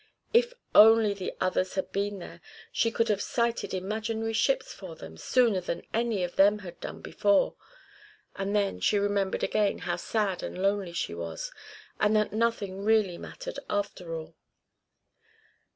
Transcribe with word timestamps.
If 0.33 0.51
only 0.73 1.13
the 1.13 1.31
others 1.39 1.75
had 1.75 1.91
been 1.91 2.17
there 2.17 2.41
she 2.71 2.89
could 2.89 3.07
have 3.09 3.21
sighted 3.21 3.71
imaginary 3.71 4.33
ships 4.33 4.73
for 4.73 4.95
them 4.95 5.15
sooner 5.15 5.61
than 5.61 5.85
any 5.93 6.23
of 6.23 6.37
them 6.37 6.57
had 6.65 6.79
done 6.79 7.01
before; 7.01 7.55
and 8.35 8.55
then 8.55 8.79
she 8.79 8.97
remembered 8.97 9.43
again 9.43 9.77
how 9.77 9.97
sad 9.97 10.41
and 10.41 10.59
lonely 10.59 10.93
she 10.93 11.13
was, 11.13 11.51
and 11.99 12.15
that 12.15 12.33
nothing 12.33 12.83
really 12.83 13.19
mattered 13.19 13.59
after 13.69 14.15
all. 14.15 14.33